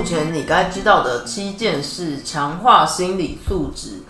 [0.00, 4.00] 目前你该知道的七件事，强化心理素质。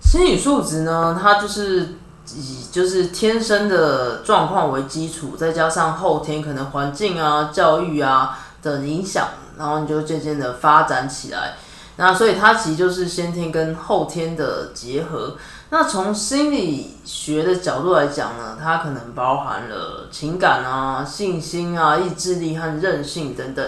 [0.00, 1.94] 心理素质呢，它就是
[2.34, 11.54] 以就是天生的状况为基础，再加上后天可能环境啊、教育啊的影响，然后你就渐渐的发展起来。
[11.94, 15.36] 那所以它其实就是先天跟后天的结合。
[15.70, 23.64] 那从心理学的角度来讲呢，它可能包含了情感啊、信心啊、意志力和韧性等等。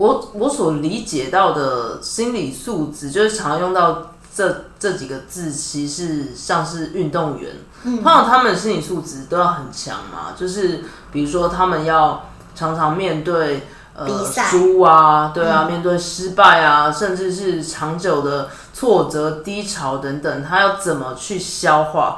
[0.00, 22.16] 我我所理解到的心理素质，就是常用到这这几个字，其实像是运动员，通常他们的心理素质都要很强嘛，就是比如说他们要常常面对呃输啊，对啊，面对失败啊，甚至是长久的挫折、低潮等等，他要怎么去消化？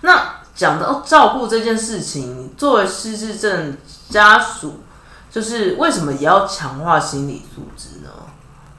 [0.00, 3.76] 那讲到照顾这件事情，作为失智症
[4.08, 4.80] 家属。
[5.30, 8.10] 就是为什么也要强化心理素质呢？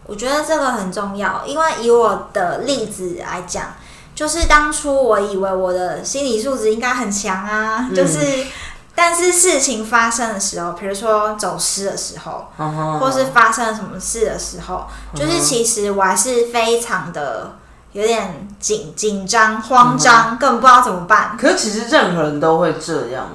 [0.05, 3.67] 我觉得这个很重要，因为以我的例子来讲，
[4.13, 8.45] 就是当初我以为我的心理素质应该很强啊，就是，
[8.93, 14.85] 但是事情发生的时候，比如说走失的时候，嗯或是发生了什么事的时候，
[15.15, 17.53] 就是其实我还是非常的
[17.93, 21.37] 有点紧紧张、慌张，根本不知道怎么办。
[21.39, 23.29] 可是其实任何人都会这样，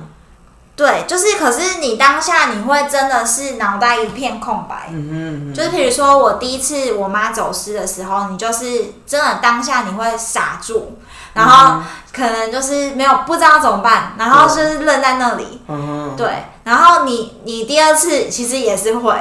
[0.77, 10.99] 对，就是，可是你当下你会真的是脑袋一片空白，嗯哼嗯就是比如说我第一次我妈走失的时候，你就是真的当下你会傻住，
[11.33, 11.81] 然后
[12.13, 15.63] 可能就是没有不知道怎么办，然后就是愣在那里，
[16.15, 19.15] 对，然后你你第二次其实也是会，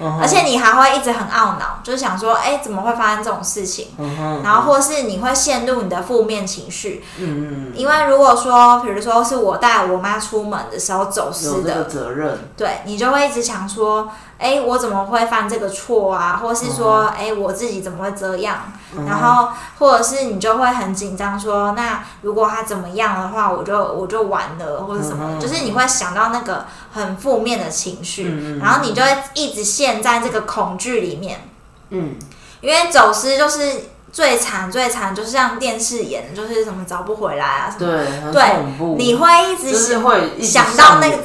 [0.00, 3.88] 而且你还会一直很懊恼，就是想说，哎，怎么会发生这种事情？
[3.98, 7.72] 嗯，然后或是你会陷入你的负面情绪，嗯。
[7.72, 16.40] 嗯，因为如果说，比如说是我带我妈出门的时候走失的，责任，对你就会一直想说，哎，我怎么会犯这个错啊？
[16.40, 18.72] 或是说，哎、我自己怎么会这样？
[19.06, 31.48] 然后或者是你就会很紧张，说，那如果他怎么样的话，我就我就完了，或者什么就是你会想到那个很负面的情绪，然后你就会一直陷在这个恐惧里面，
[31.90, 32.14] 嗯，
[32.60, 41.18] 因为走失就是最惨最惨，就是像电视演的，就是什么找不回来啊什么，对，对，你会一直就是会想到那个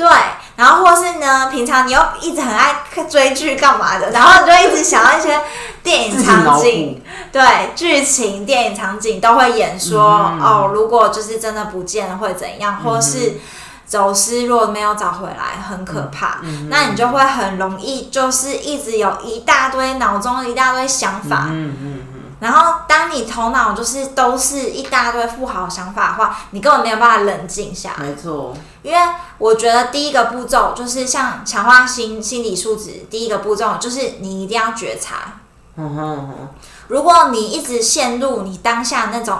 [0.00, 0.08] 对，
[0.56, 5.38] 然后或是呢，平常你又一直很爱追剧干嘛的，然后你就一直想到一些
[5.82, 7.42] 电影场景， 对，
[7.76, 10.40] 剧情、电影场景都会演说、嗯。
[10.40, 13.34] 哦，如果就是真的不见了会怎样，或是
[13.84, 16.68] 走失如果没有找回来很可怕，嗯。
[16.70, 28.06] 那你就会很容易就是一直有一大堆脑中一大堆想法，嗯嗯嗯，然后，当你头脑就是都是一大堆不好的想法的话，你根本没有办法冷静下来。
[28.06, 28.98] 没错，因为
[29.38, 35.34] 我觉得第一个步骤就是像强化心心理素质，第一个步骤就是你一定要觉察。
[35.76, 36.48] 嗯哼嗯哼，
[36.88, 39.38] 如果你一直陷入你当下那种，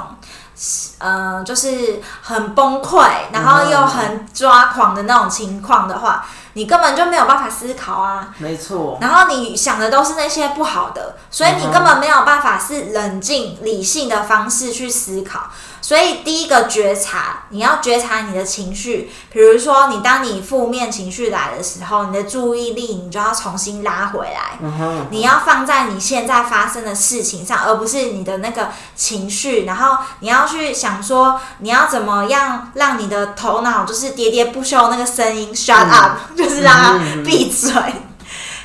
[0.98, 3.02] 呃，就是很崩溃，
[3.32, 6.26] 然后又很抓狂的那种情况的话，
[6.60, 8.28] 你根本就没有办法思考啊。
[8.36, 15.50] 没错，然后你想的都是那些不好的，所以你根本没有办法是冷静理性的方式去思考。
[15.82, 24.58] 所以第一个觉察，你要觉察你的情绪，比如说你当你负面情绪来的时候，你的注意力你就要重新拉回来。
[24.60, 29.64] 嗯哼，你要放在你现在发生的事情上，而不是你的那个情绪。
[29.64, 37.72] 然后你要去想想说你要怎么样让你的头脑就是喋喋不休那个声音 shut up，、就是让它闭嘴。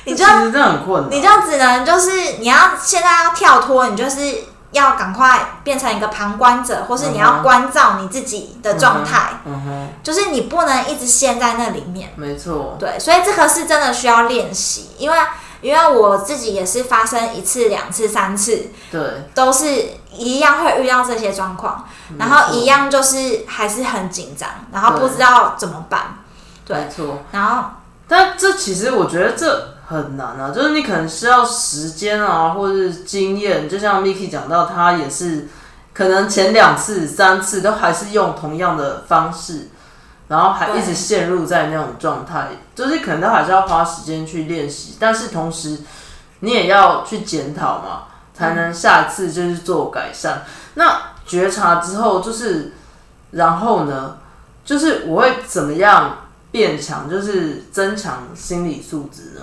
[0.04, 1.10] 你就其实这很困难。
[1.10, 12.12] 你就只能就是你要现在要跳脱，你就是要赶快变成一个旁观者，或是你要关照你自己的状态，嗯哼，就是你不能一直陷在那里面。
[12.14, 15.18] 没错，对，所以这个是真的需要练习，因为
[15.60, 19.00] 因为我自己也是发生一次、两次、三次，对，
[19.34, 19.66] 都是
[20.12, 21.84] 一样会遇到这些状况，
[22.18, 26.18] 然后一样就是还是很紧张，然后不知道怎么办，
[26.64, 26.76] 对。
[26.76, 27.24] 没错。
[27.32, 27.64] 然后
[28.08, 33.68] 但这其实我觉得这很难啊，就是你可能需要时间啊，或者是经验。
[33.68, 35.48] 就像 Miki 讲到，他也是
[35.92, 39.68] 可能前两次、三次都还是用同样的方式，
[40.28, 45.78] 然后还一直陷入在那种状态，就是可能都还是要花时间去练习，但是同时
[46.40, 48.02] 你也要去检讨嘛，
[48.34, 50.42] 才能下次就是做改善。
[50.74, 52.72] 那觉察之后，就是
[53.30, 54.18] 然后呢，
[54.64, 56.25] 就是我会怎么样
[56.56, 59.42] 变强，就是增强心理素质呢？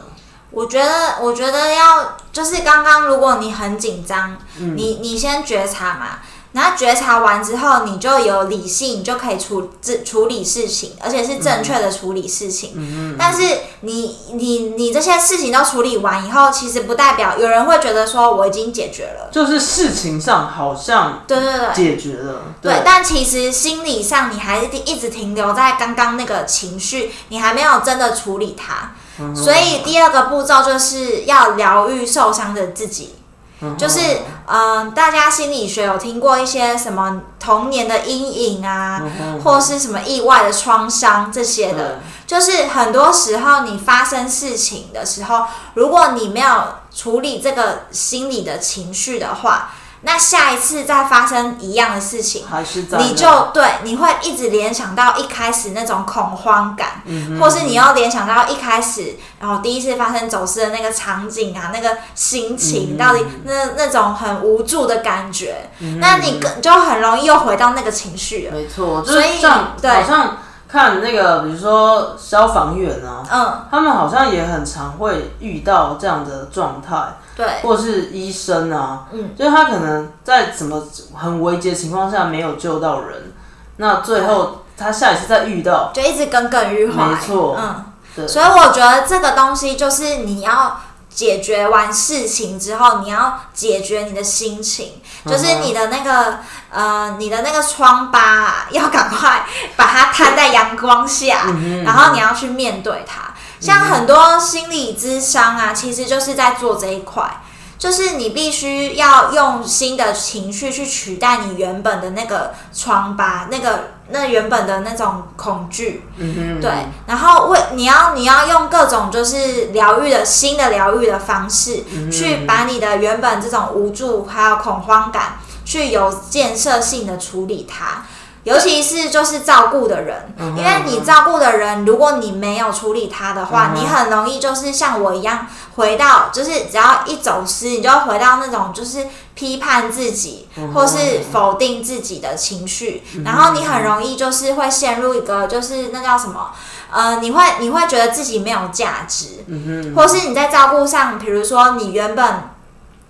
[0.50, 6.22] 我觉得，我觉得要就是刚刚，如果你很紧张，嗯你你先觉察嘛，
[6.54, 12.74] 然后觉察完之后，你就有理性，你就可以处处处理事情，而且是正确的处理事情。
[12.76, 13.42] 嗯但是
[13.82, 19.30] 你你你这些事情都处理完以后，其实不代表有人会觉得说我已经解决了。
[19.32, 21.74] 就是事情上好像对对对。
[21.74, 28.92] 解决了，对，但其实心理上你还是一直停留在刚刚那个情绪，你还没有真的处理它。
[29.20, 33.16] 嗯所以第二个步骤就是要疗愈受伤的自己。
[33.64, 34.00] 嗯就是
[34.46, 45.46] 嗯、大家心理学有听过一些什么童年的阴影啊，嗯或是什么意外的创伤这些的，就是很多时候你发生事情的时候，
[45.76, 46.48] 如果你没有
[46.94, 49.72] 处理这个心理的情绪的话，
[50.04, 68.56] 那下一次再发生一样的事情，还是在你就对你会一直联想到一开始那种恐慌感，嗯或是你要联想到一开始，然后第一次发生走失的那个场景啊，那个心情，嗯到底那那种很无助的感觉，嗯那你更就很容易又回到那个情绪了。
[68.56, 69.42] 没错，所以
[69.82, 69.90] 对。
[69.92, 70.38] 好像
[70.74, 80.82] 看那个，比如说消防员啊，嗯，他们好像也很常会遇到这样的状态，对，或是医生啊，嗯，就是他可能在什么
[81.14, 83.34] 很危急的情况下没有救到人，
[83.78, 87.06] 那最后他下一次再遇到，就一直耿耿于怀。
[87.06, 87.86] 没错嗯，
[88.16, 90.80] 对，所以我觉得这个东西就是你要
[91.14, 96.40] 解决完事情之后，你要解决你的心情，就是你的那个
[96.72, 99.46] 呃，你的那个疮疤、啊， 要赶快
[99.76, 101.46] 把它摊在阳光下，
[101.86, 103.34] 然后你要去面对它。
[103.60, 107.42] 像很多心理咨商啊，其实就是在做这一块。
[107.76, 116.72] 就是你必须要用新的情绪去取代你原本的那个疮疤，那个那原本的那种恐惧，嗯，对，
[117.08, 128.04] 然后为你要你要用各种就是疗愈的新的疗愈的方式，去把你的原本这种无助还有恐慌感，去有建设性的处理它。
[128.44, 146.52] 尤其是就是照顾的人，嗯因为你照顾的人，如果你没有处理他的话，嗯你很容易就是像我一样回到，就是只要一走失，你就会回到那种就是批判自己嗯或是否定自己的情绪，然后你很容易就是会陷入一个就是那叫什么？
[146.92, 152.50] 呃，你会你会觉得自己没有价值，嗯或是你在照顾上，比如说你原本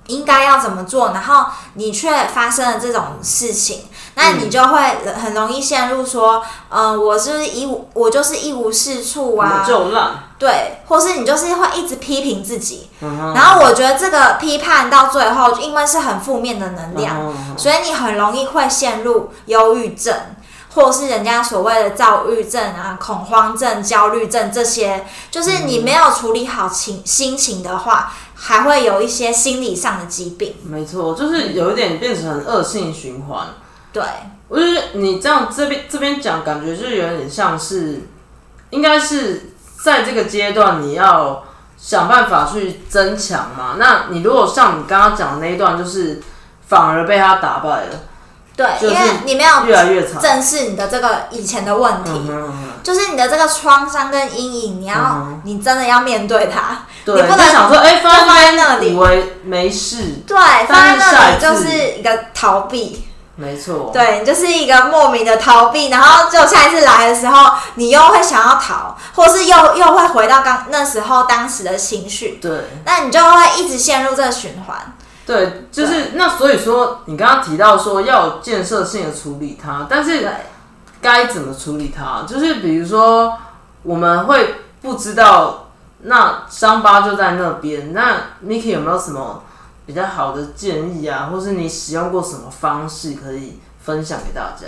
[0.08, 20.16] 应该要怎么做，然后你却发生了这种事情，那你就会很容易陷入说，呃，我是不是一无我就是一无是处，啊，就烂，对，或是你就是会一直批评自己，嗯，然后我觉得这个批判到最后，因为是很负面的能量，嗯所以你很容易会陷入忧郁症，
[20.76, 30.56] 或是人家所谓的躁郁症啊、恐慌症、焦虑症这些，就是你没有处理好情心情的话，还会有一些心理上的疾病。
[30.64, 33.48] 没错，就是有一点变成恶性循环。
[33.94, 34.04] 对，
[34.48, 38.02] 我觉得你这样这边这边讲，感觉就是有点像是，
[38.72, 41.44] 应该是在这个阶段你要
[41.78, 43.76] 想办法去增强嘛。
[43.78, 46.22] 那你如果像你刚刚讲的那一段，就是
[46.68, 48.00] 反而被他打败了，
[48.58, 50.20] 对，就是因为你没有越来越惨。
[50.20, 52.12] 正视你的这个以前的问题。
[52.12, 56.80] 嗯哼嗯哼就是你的这个创伤跟阴影，你要、嗯你真的要面对它。
[57.06, 63.08] 对，你不能想说，哎、放在那里以为没事，对，放在那里就是一个逃避。
[63.36, 74.94] 没错，对你就是一个莫名的逃避，然后就下一次来的时候，你又会想要逃，或是又又会回到刚那时候当时的情绪，对，那你就会一直陷入这个循环。
[75.26, 80.30] 对，就是那所以说，你刚刚提到说要有建设性的处理它，但是
[81.02, 82.26] 该怎么处理它？
[82.28, 83.36] 就是比如说
[83.82, 85.70] 我们会不知道
[86.02, 89.42] 那伤疤就在那边，那 Miki 有没有什么
[89.86, 94.68] 比较好的建议啊，或是你使用过什么方式可以分享给大家？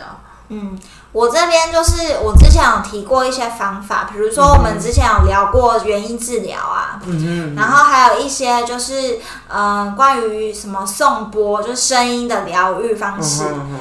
[0.49, 0.77] 嗯，
[1.11, 13.45] 我这边就是我之前有提过一些方法，比如说我们之前有聊过原因治疗啊，嗯然后还有一些就是嗯、呃关于什么颂钵，就是声音的疗愈方式。
[13.45, 13.79] 嗯哼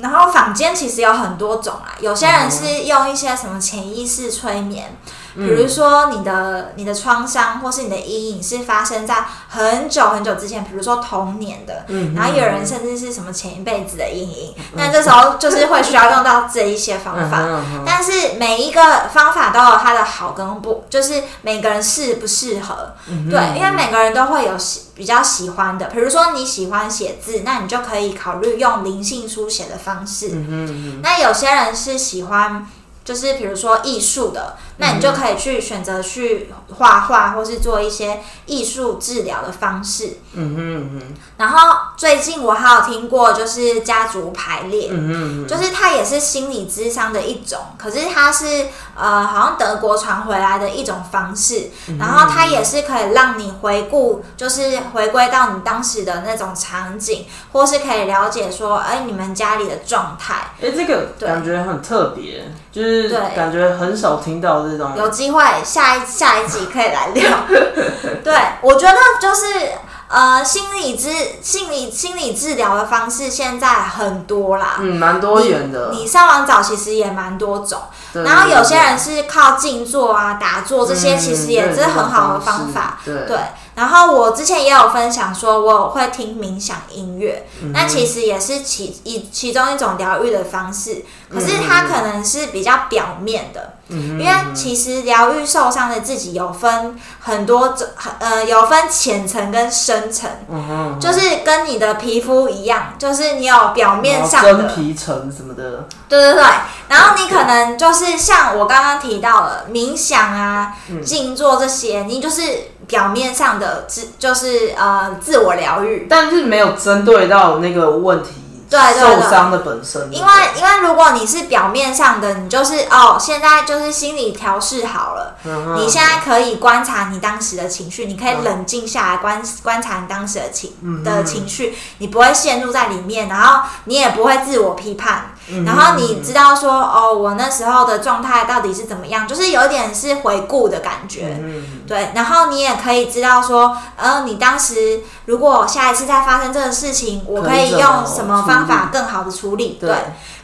[0.00, 4.96] 然后坊间其实有很多种啊，有些人是用一些什么潜意识催眠，
[5.34, 17.40] 比如说你的你的创伤或是你的阴影是发生在很久很久之前，比如说童年的，嗯然后有人甚至是什么前一辈子的阴影，那这时候就是会需要用到这一些方法。
[17.42, 22.94] 嗯但是每一个方法都有它的好跟不，就是每个人适不适合。
[23.08, 30.30] 嗯对，因为每个人都会有喜比较喜欢的，比如说你喜欢写字，那你就可以考虑用灵性书写的方式。
[30.32, 32.66] 嗯那有些人是喜欢。
[33.10, 36.48] 就是比如说艺术的，那你就可以去选择去
[36.78, 40.18] 画画，或是做一些艺术治疗的方式。
[40.34, 41.14] 嗯哼嗯哼。
[41.36, 60.52] 然后最近我还有听过，就是家族排列，嗯哼嗯哼，就是它也是心理智商的一种，可是它是呃，好像德国传回来的一种方式，然后它也是可以让你回顾，就是回归到你当时的那种场景，或是可以了解说，哎，你们家里的状态。
[60.62, 64.92] 哎、这个感觉很特别，就是对感觉很少听到这种。
[64.96, 67.38] 有机会下一下一集可以来聊。
[68.24, 69.72] 对，我觉得就是
[70.08, 71.08] 呃，心理治
[71.40, 74.76] 心理心理治疗的方式现在很多啦。
[74.80, 75.90] 嗯，蛮多元的。
[75.92, 77.80] 你上网找其实也蛮多种，
[78.12, 82.98] 然后有些人是靠静坐啊、打坐这些，嗯其实也是很好的方法。
[83.04, 83.38] 对，
[83.80, 106.44] 然后我之前也有分享说，我会听冥想音乐，嗯那其实也是其一其中一种疗愈的方式，可是嗯它可能是比较表面的，因为其实疗愈受伤的自己有分很多种，呃，有分浅层跟深层，嗯，就是跟你的皮肤一样，就是你有表面上的皮层什么的，对对对，
[106.88, 111.02] 然后你可能就是像我刚刚提到了冥想啊、嗯。
[111.02, 112.42] 静坐这些，你就是
[112.90, 116.06] 表面上的自，就是呃自我疗愈。
[116.10, 118.30] 但是没有针对到那个问题
[118.68, 120.08] 对对对受伤的本身。
[120.12, 141.38] 因为因为如果你是表面上的，你就是哦，现在就是心理调试好了，嗯你现在可以观察你当时的情绪，你可以冷静下来观观察你当时的情嗯的情绪，你不会陷入在里面，然后你也不会自我批判，嗯然后你知道说哦，我那时候的状态到底是怎么样，就是有一点是回顾的感觉。
[141.42, 149.76] 嗯对，然后你也可以知道说，呃，你当时如果下一次再发生这个事情，我可以用什么方法更好的处理。
[149.80, 149.96] 对对，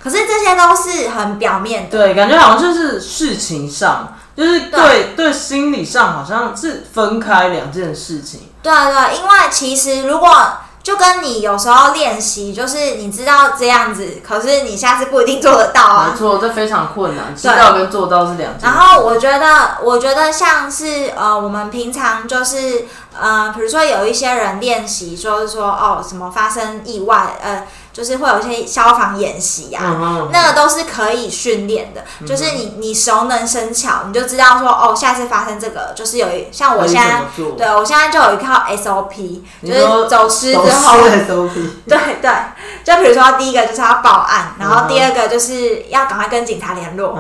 [0.03, 1.99] 可是这些都是很表面的。
[1.99, 8.49] 对，感觉好像就是事情上，就是对对心理上好像是分开两件事情。
[8.63, 10.29] 对对，因为其实如果
[10.87, 16.17] 就跟你有时候练习，就是你知道这样子，可是你下次不一定做得到啊没。
[16.17, 18.67] 错，这非常困难，知道跟做到是两件事。
[18.67, 22.85] 然后我觉得，我觉得像是呃，我们平常就是
[23.21, 27.67] 呃，比如说有一些人练习，说是说哦，什么发生意外，呃，
[27.97, 37.23] 就是会有一些消防演习啊，嗯哼，那个都是可以训练的，就是你你熟能生巧，你就知道说哦，下次发生这个，就是有一像我现在
[37.57, 42.31] 对我现在就有一套 SOP，就是走失之后，失 SOP，对对，
[42.85, 47.17] 就比如说第一个就是要报案，然后第二个就是要赶快跟警察联络，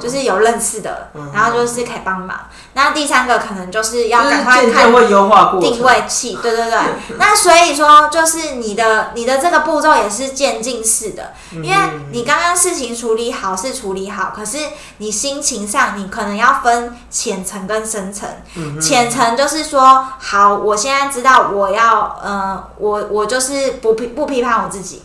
[0.00, 2.34] 就是有认识的嗯，然后就是可以帮忙。
[2.74, 4.92] 那第三个可能就是要就是赶快看
[5.60, 6.78] 定位器，对对对。
[7.18, 11.64] 那所以说，就是你的你的这个步骤也是渐进式的，嗯。
[11.64, 11.76] 因为
[12.12, 14.58] 你刚刚事情处理好是处理好，可是
[14.98, 18.28] 你心情上你可能要分浅层跟深层。
[18.56, 25.02] 嗯浅层就是说，好，我现在知道我要，呃，我我就是不批不批判我自己，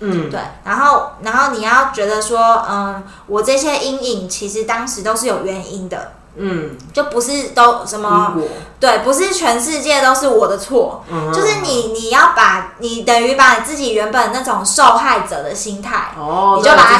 [0.00, 8.34] 嗯，对，然后然后你要觉得说，嗯，我这些阴影其实当时都是有原因的，嗯，就不是都什么，
[8.78, 16.98] 对，不是全世界都是我的错，嗯就是你你要把你等于把你自己原本那种受害者的心态哦，你就把它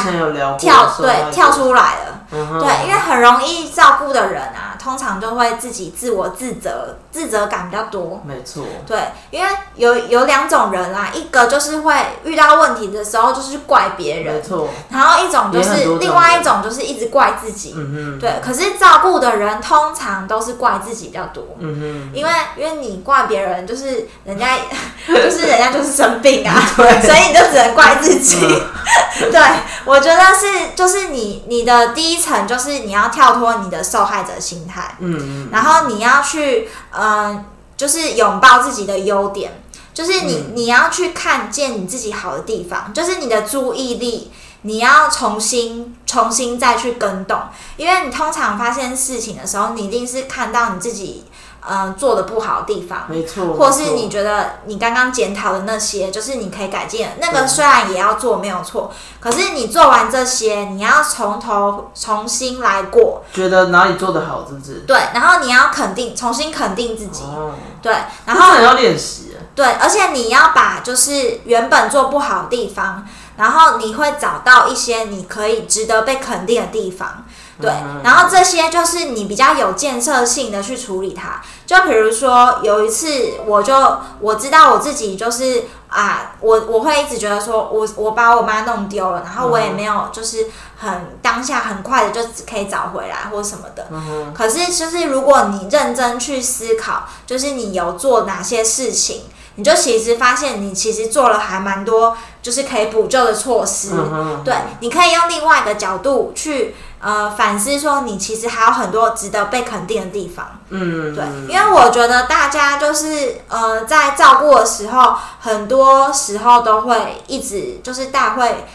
[0.57, 2.21] 跳对跳出来了。
[2.37, 8.23] 嗯对，因为很容易照顾的人啊，通常就会自己自我自责，自责感比较多。
[8.25, 8.99] 没错，对，
[9.31, 17.75] 因为有有两种人啦，一个就是会遇到问题的时候就是去怪别人没，错，然后一种就是另外一种就是一直怪自己。
[17.76, 21.45] 嗯嗯，对，可是照顾的人通常都是怪自己比较多。
[21.59, 24.57] 嗯因为因为你怪别人，就是人家
[25.07, 28.38] 就是人家就是生病啊， 对所以你就只能怪自己。
[28.47, 29.40] 嗯 对，
[29.85, 37.45] 我觉得是就是你你的第一层就是你要跳脱你的受害者心态，哼，嗯然后你要去嗯、呃
[37.76, 39.62] 就是拥抱自己的优点，
[39.95, 44.33] 就是你、你要去看见你自己好的地方，就是你的注意力。
[44.62, 47.40] 你要重新、重新再去跟动，
[47.76, 51.25] 因为你通常发现事情的时候，你一定是看到你自己，
[51.69, 57.13] 嗯、做的不好的地方，没错，或是你觉得你刚刚检讨的那些，就是你可以改进的。
[57.21, 64.85] 那个虽然也要做，没有错，可是你做完这些，你要从头重新来过，觉得哪里做的好，是不是？
[64.87, 67.93] 对，然后你要肯定，重新肯定自己，哦，对，
[68.25, 73.05] 然后真的要练习，对，而且你要把就是原本做不好的地方，
[73.37, 77.25] 然后你会找到一些你可以值得被肯定的地方。
[77.61, 81.41] 对，嗯然后这些就是你比较有建设性的去处理它。
[81.65, 83.75] 就比如说有一次，我就
[84.21, 90.47] 我知道我自己就是啊，我我会一直觉得说我我把我妈弄丢了，然后我也没有就是
[90.77, 93.89] 很当下很快的就只可以找回来或什么的。
[93.91, 99.23] 嗯，可是，就是如果你认真去思考，就是你有做哪些事情，
[99.57, 103.91] 你就其实发现你其实做了还蛮多，就是可以补救的措施。
[103.93, 110.59] 嗯，对，你可以用另外一个角度去呃反思，说你其实还有很多值得被肯定的地方。
[110.71, 118.67] 嗯，对，因为我觉得大家就是呃在照顾的时候，很多时候都会一直就是大会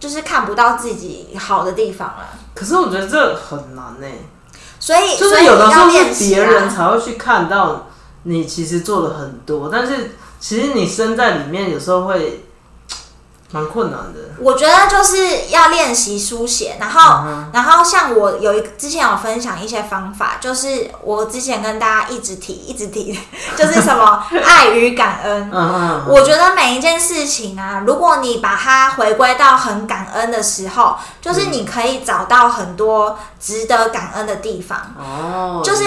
[0.00, 4.08] 就是看不到自己好的地方了，可是我觉得这很难呢，
[4.80, 7.86] 所以就是有的时候别人才会去看到
[8.24, 12.47] 你其实做了很多，但是其实你身在里面有时候会
[13.50, 14.20] 蛮困难的。
[14.40, 23.18] 我觉得就是要练习书写，然后，然后像我有一之前有分享一些方法，就是我之前跟大家一直提，一直提，
[23.56, 25.50] 就是什么爱与感恩。
[25.52, 34.78] 嗯嗯，我觉得每一件事情啊，如果你把它回归到很感恩的时候，就是你可以找到很多值得感恩的地方。
[34.96, 35.84] 哦，就是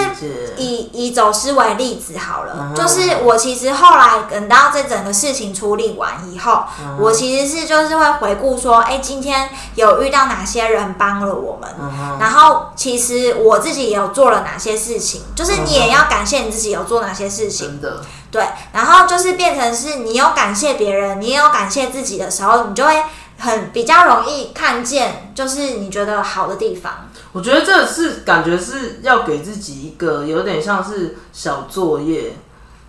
[0.58, 11.70] 以以走失为例子好了，嗯就是我其实后来等到这整个事情处理完以后，嗯我其实是就是会回顾说，哎、今天有遇到哪些人帮了我们，
[12.18, 23.02] 然后其实我自己也有做了哪些事情，就是你也要感谢你自己有做哪些事情，真的，对，然后就是变成是你有感谢别人，你也有感谢自己的时候，你就会
[23.38, 27.08] 很比较容易看见，就是你觉得好的地方。
[27.32, 32.36] 我觉得这是感觉是要给自己一个有点像是小作业，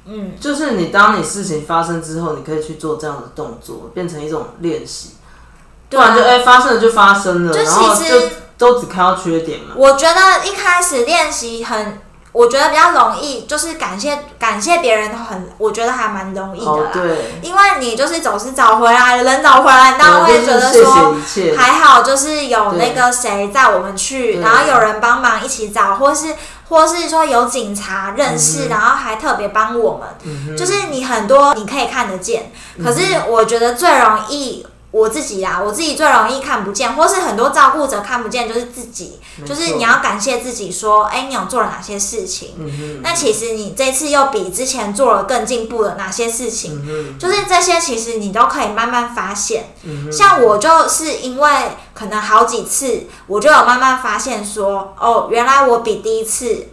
[0.06, 5.12] 嗯，就是你当你事情发生之后，你可以去做这样的动作，变成一种练习，
[5.90, 9.76] 不然就哎、发生了就发生了，就然后就都只看到缺点嘛。
[9.76, 12.00] 我觉得一开始练习很，
[12.34, 16.90] 我觉得比较容易，就是感谢感谢别人很，我觉得还蛮容易的哦，啦。
[16.92, 21.16] 对，因为你就是总是找回来，人找回来，你当然会觉得说
[21.56, 26.34] 还好，就是有那个谁载我们去，然后有人帮忙一起找，或是
[26.70, 32.52] 或是说有警察认识，嗯然后还特别帮我们，就是你很多你可以看得见，
[32.84, 34.66] 可是我觉得最容易。
[34.94, 42.54] 我自己啊，我自己最容易看不见，或是很多照顾者看不见，就是自己，就是你要感谢自己，说，哎、你有做了哪些事情？
[42.60, 46.80] 嗯，那其实你这次又比之前做了更进步了哪些事情？
[46.88, 49.74] 嗯，就是这些，其实你都可以慢慢发现。
[49.82, 51.50] 嗯，像我就是因为
[51.96, 56.68] 可能好几次，我就有慢慢发现说，哦，原来我比第一次，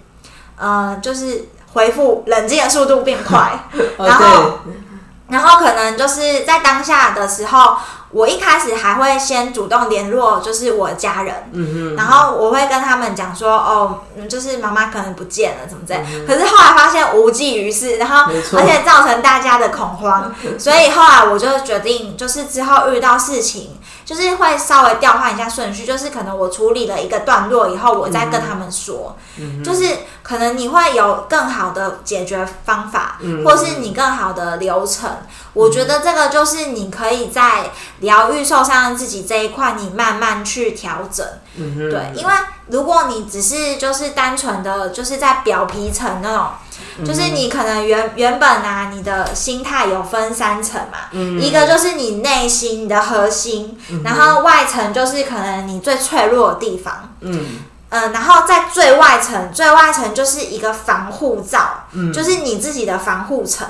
[0.59, 3.65] 呃，就是回复冷静的速度变快，
[3.97, 4.59] 哦然后
[5.29, 7.77] 然后可能就是在当下的时候，
[8.13, 11.35] 我一开始还会先主动联络，就是我家人，
[11.97, 16.01] 然后我会跟他们讲说，哦，嗯就是妈妈可能不见了，怎么之类。
[16.13, 23.79] 嗯可是后来发现无济于事，然后而且造成大家的恐慌， 所以后来我就决定，就是之后遇到事情，
[24.11, 35.09] 就是会稍微调换一下顺序，就是可能我处理了一个段落以后，我再跟他们说，嗯就是可能你会有更好的解决方法，嗯或是你更好的流程。
[35.53, 37.71] 我觉得这个就是你可以在
[38.01, 41.25] 疗愈受伤自己这一块，你慢慢去调整。
[41.55, 42.33] 嗯，对，因为
[42.67, 46.70] 如果你只是就是单纯的就是在表皮层那种，嗯
[47.05, 57.15] 就是你可能原原本啊，你的心态有分三层嘛，嗯一个就是你内心你的核心，然后外层就是可能你最脆弱的地方。
[57.21, 57.45] 嗯
[57.91, 63.67] 呃，然后在最外层，最外层就是一个防护罩，就是你自己的防护层。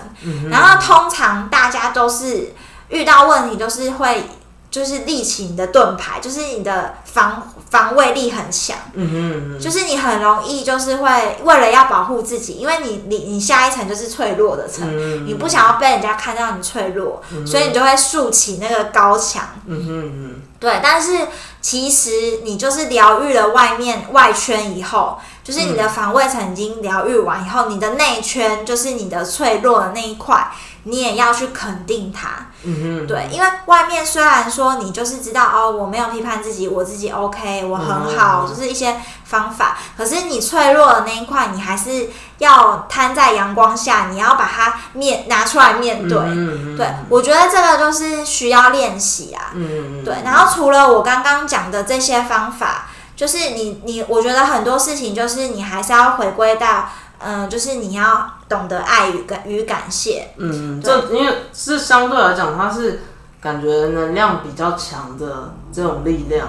[0.51, 2.53] 然后通常大家都是
[2.91, 4.29] 遇到问题，都是会
[4.71, 8.77] 就是立起你的盾牌，就是你的防防卫力很强。
[8.95, 19.45] 嗯嗯就是你很容易就是会为了要保护自己，因为你你你下一层就是脆弱的层，你不想要被人家看到你脆弱，所以你就会竖起那个高墙。
[19.67, 21.29] 嗯嗯嗯对，但是。
[21.63, 30.51] 其实你就是疗愈了外面外圈以后，就是你的防卫层已经疗愈完以后，你的内圈就是你的脆弱的那一块，
[30.85, 32.47] 你也要去肯定他。
[32.63, 39.79] 嗯对，因为外面虽然说你就是知道哦，我没有批判自己，我自己 OK，我很好，就是一些方法。
[39.97, 46.19] 可是你脆弱的那一块，你还是要摊在阳光下，你要把它面拿出来面对。
[46.19, 49.53] 嗯对，我觉得这个就是需要练习啊。
[49.55, 56.89] 嗯对，然后除了我刚刚讲的这些方法，就是你你，我觉得很多事情就是你还是要回归到。
[57.23, 60.29] 嗯，就是你要懂得爱与感与感谢。
[60.37, 63.01] 嗯，这因为是相对来讲，它是
[63.41, 66.49] 感觉能量比较强的这种力量。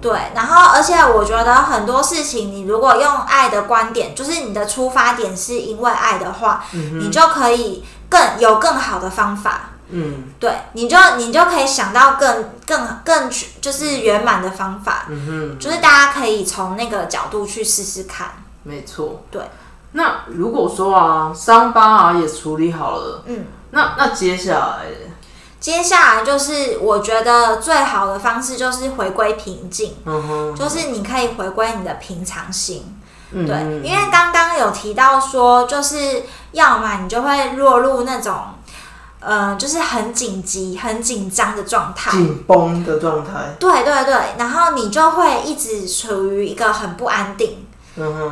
[0.00, 9.70] 对，然后而且我觉得很多事情，你如果用爱的观点，就是你的出发点是因为爱的话，你就可以更有更好的方法。
[9.90, 13.30] 嗯，对，你就你就可以想到更更更
[13.62, 15.06] 就是圆满的方法。
[15.08, 18.28] 嗯哼，就是大家可以从那个角度去试试看。
[18.64, 19.42] 没错，对。
[19.92, 24.84] 那如果说啊，伤疤啊也处理好了，嗯，那那接下来，
[25.58, 32.84] 接下来就是我觉得最好的方式就是回归平静，嗯哼，就是你可以回归你的平常心，
[33.32, 36.22] 对，因为刚刚有提到说，就是
[36.52, 38.34] 要么你就会落入那种，
[39.20, 47.64] 呃，就是很紧急、很紧张的状态，紧绷的状态，对对对，然后你就会一直处于一个很不安定。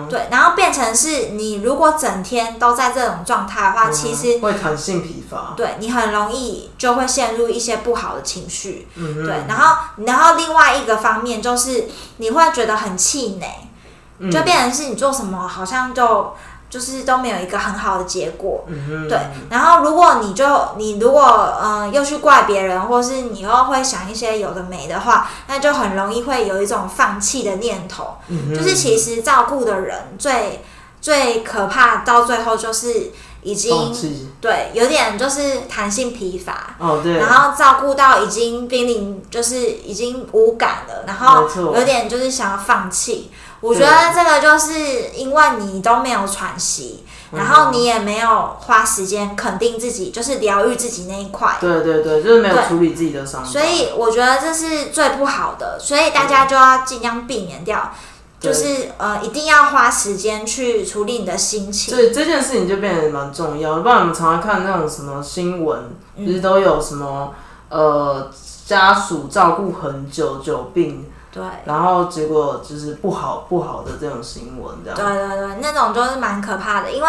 [0.09, 5.55] 对，然后变成是你如果整天都在这种状态的话，其实会弹性疲乏。
[5.57, 8.89] 对你很容易就会陷入一些不好的情绪。
[8.95, 11.87] 嗯对，然后然后另外一个方面就是
[12.19, 16.35] 你会觉得很气馁，就变成是你做什么好像就。
[16.77, 18.67] 就是都没有一个很好的结果，
[19.09, 19.19] 对。
[19.49, 20.45] 然后如果你就
[20.77, 28.19] 你如果嗯又去怪别人，或是你又会想一些有的没的话，那就很容易会有一种放弃的念头。
[28.55, 30.63] 就是其实照顾的人最
[31.01, 33.11] 最可怕，到最后就是
[33.41, 37.17] 已经对有点就是弹性疲乏哦，对。
[37.17, 43.31] 然后照顾到已经濒临就是已经无感了，然后有点就是想要放弃。
[43.61, 51.57] 我觉得这个就是因为你都没有喘息，然后你也没有花时间肯定自己，就是疗愈自己那一块。
[51.61, 53.45] 对对对，就是没有处理自己的伤。
[53.45, 57.93] 所以我觉得这是最不好的，所以大家就要尽量避免掉，
[58.39, 61.95] 就是呃，一定要花时间去处理你的心情。
[61.95, 63.81] 所以这件事情就变得蛮重要。
[63.81, 67.35] 不然我们常常看那种什么新闻，其实都有什么
[67.71, 68.31] 呃
[68.67, 71.11] 家属照顾很久久病。
[71.37, 74.99] 对，然后结果就是不好不好的这种新闻，这样。
[74.99, 77.09] 对对对，那种就是蛮可怕的，因为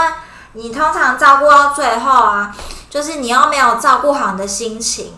[0.58, 2.56] 你通常照顾到最后啊。
[2.90, 5.12] 就是你又没有照顾好你的心情，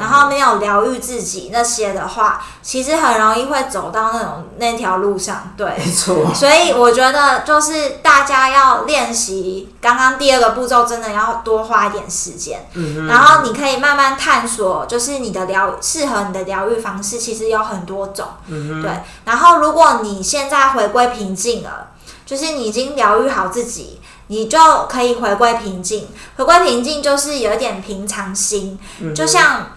[0.00, 5.52] 然后没有疗愈自己那些的话，其实很容易会走到那种那条路上。
[5.54, 6.32] 对，没错。
[6.34, 12.66] 所以我觉得就是大家要练习刚刚第二个步骤，真的要多花一点时间。
[12.72, 18.26] 嗯然后你可以慢慢探索，就是你的疗适合你的疗愈方式，其实有很多种。
[18.46, 18.90] 嗯对。
[19.26, 21.88] 然后如果你现在回归平静了，
[22.24, 23.99] 就是你已经疗愈好自己。
[24.30, 28.78] 你就可以回归平静，回归平静就是有点平常心，
[29.12, 29.72] 就像，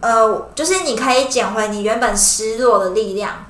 [0.00, 3.44] 呃，就是你可以捡回你原本失落的力量，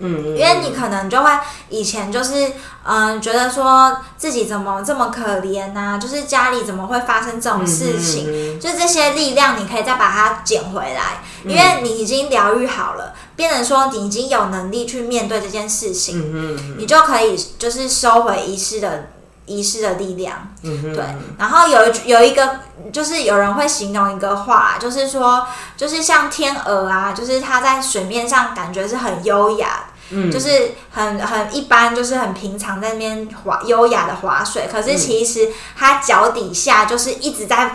[0.00, 1.30] 嗯，因为你可能就会
[1.68, 2.50] 以前就是，
[2.82, 19.10] 嗯，觉得说自己怎么这么可怜呐，就是家里怎么会发生这种事情，就这些力量你可以再把它捡回来，因为你已经疗愈好了，变成说你已经有能力去面对这件事情，你就可以就是收回遗失的。
[19.46, 21.04] 遗失的力量，对。
[21.38, 22.60] 然后有有一个，
[22.92, 34.68] 就是有人会形容一个话，就是说，就是像天鹅啊，就是它在水面上感觉是很优雅，嗯，就是很很一般，就是很平常在那边滑优雅的划水。
[34.70, 37.74] 可是其实它脚底下就是一直在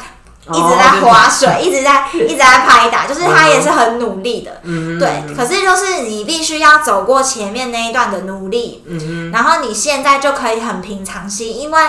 [0.49, 5.23] 一直在划水，一直在一直在拍打，就是他也是很努力的，嗯对。
[5.35, 11.81] 可是就是你必须要走过前面那一段的努力，嗯然后你现在就可以很平常心，因为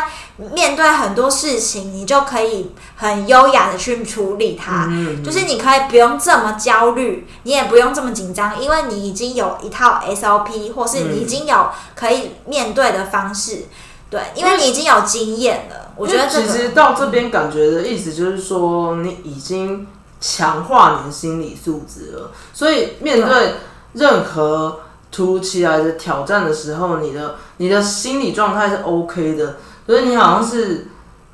[0.53, 4.87] 面对很多事情，你就可以很优雅的去处理它。
[4.89, 13.67] 嗯就是你可以不用这么焦虑，你也不用这么紧张，因为你已经有一套 SOP，或是你已经有可以面对的方式。
[14.11, 15.93] 对，因为你已经有经验了。
[15.97, 19.87] 我觉得这其实到这边感觉的意思就是说，你已经
[20.21, 23.55] 强化你的心理素质了，所以面对
[23.93, 30.87] 任何突如其来的挑战的时候，你的你的心理状态是 OK 的，所以你好像是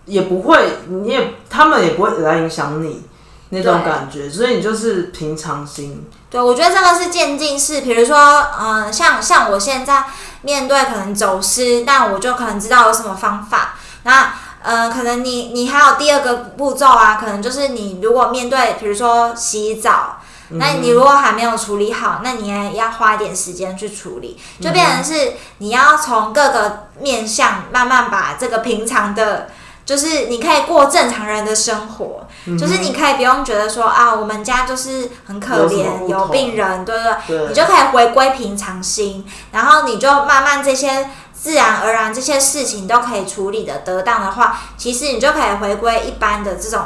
[0.06, 3.02] 也不会，你也他们也不会来影响你
[3.50, 6.06] 那种感觉，所以你就是平常心。
[6.30, 7.82] 对，我觉得这个是渐进式。
[7.82, 8.16] 比如说，
[8.60, 10.04] 嗯、像像我现在
[10.44, 13.74] 面对可能走失，那我就可能知道有什么方法。
[14.04, 29.48] 那呃，可能你你还有第二个步骤啊，可能就是你如果面对，比如说洗澡，那你如果还没有处理好，那你也要花一点时间去处理，就变成是你要从各个面向慢慢把这个平常的。
[29.86, 32.23] 就是你可以过正常人的生活，
[32.58, 37.38] 就是你可以不用觉得说啊，我们家就是很可怜，有病人，对不对？
[37.38, 46.82] 对，你就可以回归平常心，然后你就慢慢这些自然而然这些事情都可以处理的得当的话，其实你就可以回归一般的这种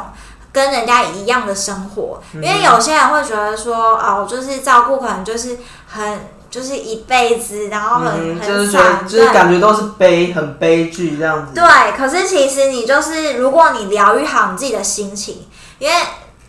[0.53, 2.21] 跟人家一样的生活。
[2.35, 8.73] 因为有些人会觉得说，哦，就是照顾可能就是很就是一辈子，然后很、嗯，就是
[9.07, 11.53] 就是感觉都是悲，很悲剧这样子。
[11.53, 15.47] 对，可是其实你就是，如果你疗愈好你自己的心情，
[15.79, 15.95] 因为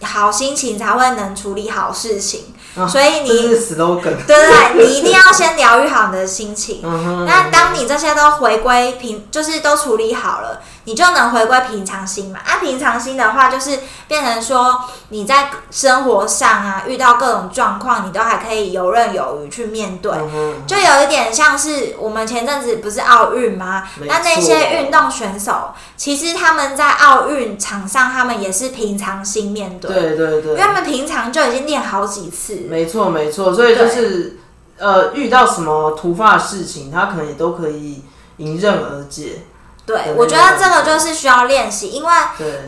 [0.01, 4.15] 好心情才会能处理好事情，啊所以你是 slogan。
[4.25, 6.81] 对对对，你一定要先疗愈好你的心情。
[7.27, 12.39] 那当你这些都回归平，就是都处理好了，你就能回归平常心嘛。
[12.39, 20.11] 啊，平常心的话，就是变成说你在生活上啊遇到各种状况，你都还可以游刃有余去面对。
[20.11, 23.87] 嗯，就有一点像是我们前阵子不是奥运吗？
[24.05, 32.55] 那那些运动选手，其实他们在奥运场上，他们也是平常心面对，对对对因为，他们平常就已经练好几次。
[32.69, 34.39] 没错没错，所以就是
[34.77, 38.03] 呃，遇到什么突发的事情，他可能也都可以
[38.37, 39.43] 迎刃而解。
[39.89, 42.11] 对，我觉得这个就是需要练习，因为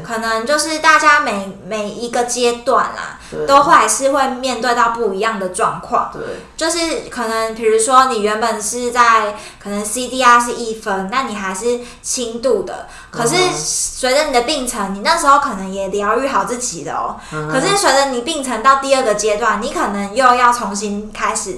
[0.03, 3.45] 可能就是大家每每一个阶段啦，对。
[3.45, 6.09] 都会还是会面对到不一样的状况。
[6.11, 6.21] 对，
[6.57, 17.17] 就是可能比如说你原本是在可能 CDR 是一分，那你还是轻度的，可是随着你的病程，你那时候可能也疗愈好自己的哦。
[17.31, 21.55] 嗯可是随着你病程到第二个阶段，你可能又要重新开始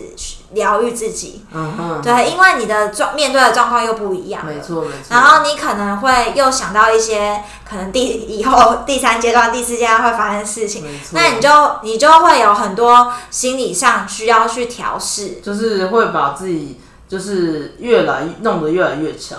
[0.54, 1.46] 疗愈自己。
[1.52, 5.10] 嗯嗯，对，因为你的状面对的状况又不一样没错没错。
[5.10, 11.50] 然后你可能会又想到一些可能第以后 第三阶段、第四阶段会发生的事情，那你就
[11.84, 15.42] 你就会有很多心理上需要去调试。
[15.44, 19.38] 就是会把自己就是越来弄得越来越强，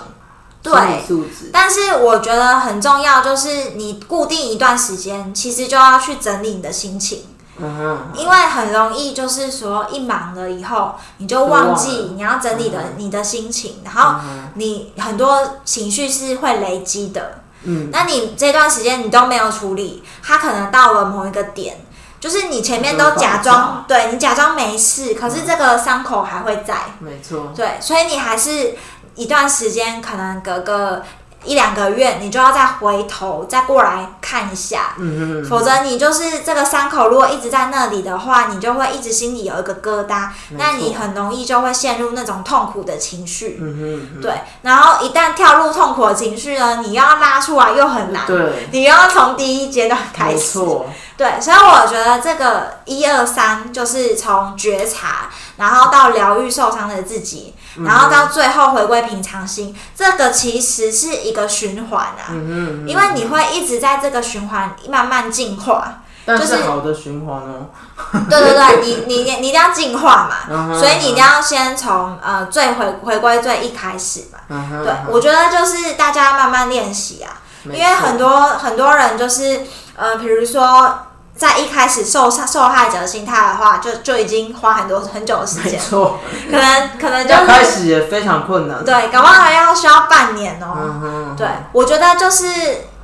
[0.61, 0.71] 对。
[1.51, 7.23] 但是我觉得很重要，就是你固定一段时间，其实就要去整理你的心情，
[7.57, 17.39] 嗯，因为很容易就是说一忙了以后，你就忘记你要整理的嗯你的心情，然后嗯你很多情绪是会累积的。
[17.63, 21.77] 嗯，那你这段时间你都没有处理，它可能到了某一个点，
[22.19, 28.75] 就是你前面都假装，对你假装没事，可是这个伤口还会在，没错，对，所以你还是
[29.15, 31.03] 一段时间，可能隔个
[31.45, 34.95] 一两个月，你就要再回头再过来看一下，
[35.47, 43.59] 否则你就是这个伤口如果一直在那里的话，你就会一直心里有一个疙瘩，那你很容易就会陷入那种痛苦的情绪。
[43.61, 50.53] 嗯哼，对，然后一旦跳入痛苦的情绪呢，你要拉出来又很难，对，你又要从第一阶段开没始。
[50.53, 62.33] 错，对，所以我觉得这个一二三就是从觉察，然后到疗愈受伤的自己，嗯然后到最后回归平常心，这个其实是一个循环啊，
[62.87, 66.01] 因为你会一直在这个循环慢慢进化。
[66.27, 67.69] 但就是是好的循环哦，
[68.27, 74.39] 对对对，你你你你一定要进化嘛，所以你一定要先从呃最回回归最一开始嘛。
[74.83, 77.29] 对，我觉得就是大家慢慢练习啊，
[77.65, 79.61] 因为很多很多人就是
[79.95, 80.97] 呃，比如说
[81.35, 92.45] 在一开始受受害者的心态的话，就就已经花很多很久的时间，可能可能就要开始也非常困难，对，搞不好还要需要半年哦、嗯哼，对，我觉得就是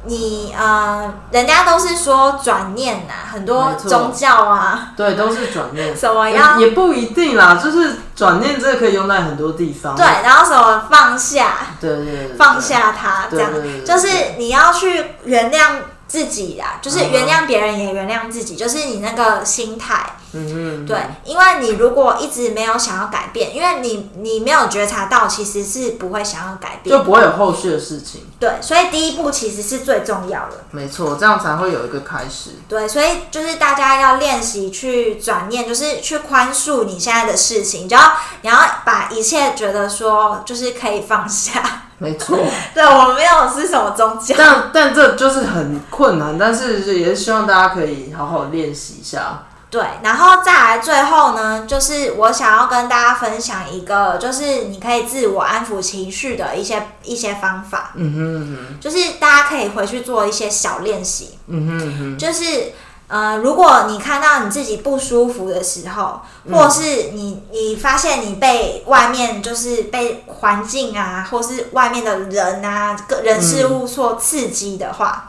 [0.03, 11.57] 你呃，人家都是说转念呐、很多宗教啊对，都是转念，什么要也也不一定啦，就是转念这个可以用在很多地方，对，然后什么放下。
[11.79, 13.51] 对对对，放下它，这样。
[13.85, 15.71] 就是你要去原谅
[16.11, 20.17] 自己啦，就是原谅别人也原谅自己，就是你那个心态。
[20.33, 28.25] 嗯嗯，对，因为你如果一直没有想要改变，因为你你没有觉察到，其实是不会想要改变，就不会有后续的事情。
[28.39, 30.63] 对，所以第一步其实是最重要的。
[30.71, 32.51] 没错，这样才会有一个开始。
[32.67, 41.87] 对，所以就是大家要练习去转念，就是去宽恕你现在的事情，只要你要把一切觉得说就是可以放下。
[42.01, 42.35] 没错，
[42.73, 49.43] 对我没有是什么宗教，但但这就是很困难，但是也是希望大家可以好好练习一下。
[49.69, 57.91] 对，然后再来最后呢，就是我想要跟大家分享一个，就是你可以自我安抚情绪的一些一些方法。
[57.95, 61.37] 嗯哼嗯哼，就是大家可以回去做一些小练习。
[61.47, 62.73] 嗯哼嗯哼，就是
[63.11, 75.27] 呃，如果你看到你自己不舒服的时候，或是你你发现你被外面就是被环境啊，或是外面的人啊、个人事物所刺激的话，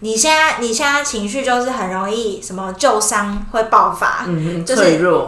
[0.00, 4.26] 你现在你现在情绪就是很容易什么旧伤会爆发，
[4.66, 4.82] 就是。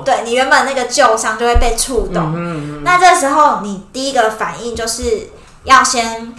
[0.04, 2.82] 对你原本那个旧伤就会被触动。
[2.82, 5.30] 那这时候你第一个反应就是
[5.62, 6.34] 要先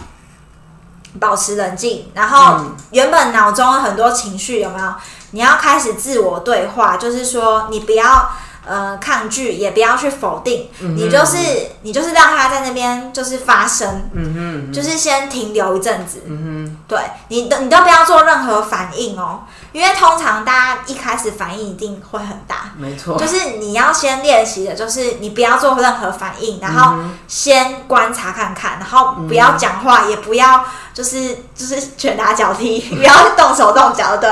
[1.18, 4.92] 保持冷静，然后嗯原本脑中很多情绪有没有？
[5.32, 8.30] 你要开始自我对话，就是说你不要
[8.66, 11.36] 呃抗拒，也不要去否定，嗯你就是
[11.82, 19.40] 你就是让它在那边就是发生，嗯哼嗯哼，就是先停留一阵子，嗯对你都你都不要做任何反应哦，
[19.72, 22.72] 因为通常大家一开始反应一定会很大。
[22.76, 30.64] 没错，就是你要先练习的，就是你不要做任何反应，然后先观察看看，然后不要讲话，也不要
[30.98, 34.28] 就是就是拳打脚踢， 不要动手动脚，对，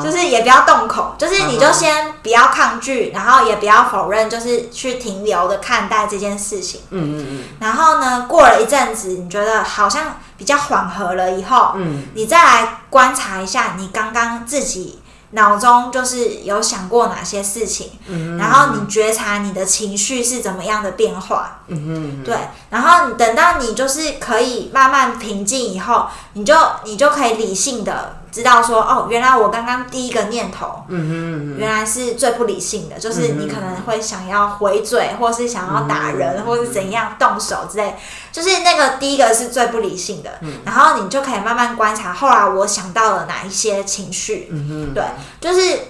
[0.00, 6.82] 就是也不要动口，就是你就先不要抗拒，然后也不要否认，就是去停留的看待这件事情。
[6.90, 7.44] 嗯嗯。
[7.58, 12.04] 然后呢，过了一阵子，你觉得好像比较缓和了以后，嗯。
[12.14, 22.34] 你再来观察一下你刚刚自己脑中就是有想过哪些事情，嗯然后你觉察你的情绪是怎么样的变化，嗯哼，对，
[22.70, 30.84] 然后等到你就是可以慢慢平静以后，你就你就可以理性的知道说，哦，原来我刚刚第一个念头。
[30.88, 37.96] 嗯哼嗯哼，原来是最不理性的，就是你可能会想要回嘴，或是想要打人，或是怎样动手之类，
[38.32, 45.04] 就是那个第一个是最不理性的，然后你就可以慢慢观察，后来我想到了哪一些情绪，嗯哼，对，
[45.40, 45.80] 就是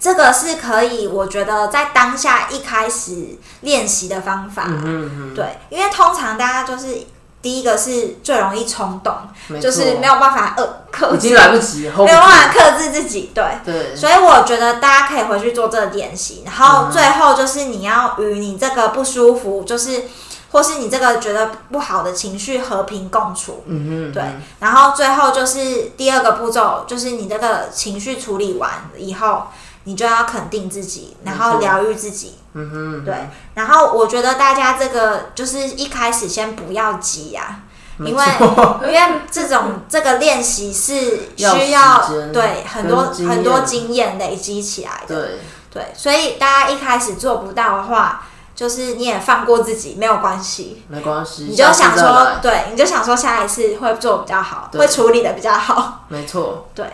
[0.00, 6.96] 这个是可以，我觉得在当下一开始练习的方法，嗯哼嗯哼，对，因为通常大家就是
[7.40, 9.14] 第一个是最容易冲动，
[9.60, 13.44] 就是没有办法呃克制，已经来不及没，有办法克制自己，对。
[13.64, 20.02] 对，所以我觉得大家可以回去做这个练习，然后最后就是你要与你这个不舒服，就是
[20.50, 23.62] 或是你这个觉得不好的情绪和平共处。
[23.66, 24.24] 嗯哼，对，
[24.58, 29.44] 然后最后就是第二个步骤，就是你这个情绪处理完以后，
[29.84, 32.34] 你就要肯定自己，然后疗愈自己。
[32.60, 33.14] 嗯哼，对，
[33.54, 37.60] 然后我觉得大家这个就是一开始先不要急呀、
[37.98, 38.24] 因为
[38.82, 45.38] 因为这种这个练习是需要对很多很多经验累积起来的，对，
[45.72, 48.22] 对，所以大家一开始做不到的话，
[48.56, 56.68] 就是你也放过自己，没有关系，没关系，你就想说，对，你就想说下一次会做比较好，会处理的比较好，没错。
[56.74, 56.86] 对，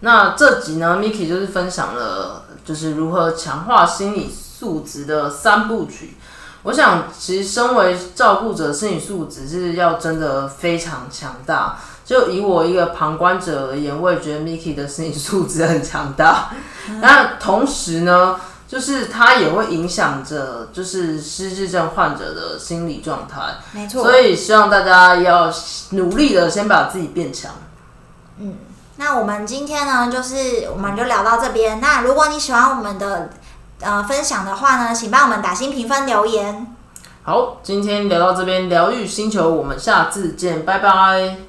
[0.00, 6.16] 那这集呢，Miki 就是分享了就是如何强化心理素质的三部曲。
[6.64, 11.78] 我想，其实身为照顾者，心理素质是要真的非常强大。
[12.04, 16.50] 就以我一个旁观者而言，我也觉得 Miki 的心理素质很强大。
[17.00, 23.40] 那同时呢，就是它也会影响着就是失智症患者的心理状态。
[23.72, 24.02] 没错。
[24.02, 25.52] 所以希望大家要
[25.90, 27.52] 努力的先把自己变强。
[28.40, 28.56] 嗯
[28.96, 31.80] 那我们今天呢，就是我们就聊到这边。
[31.80, 33.30] 那如果你喜欢我们的
[33.80, 36.74] 呃分享的话呢，请帮我们打新评分留言。
[37.22, 41.47] 好，今天聊到这边，疗愈星球，我们下次见，拜拜。